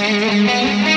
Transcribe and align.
Müzik 0.00 0.89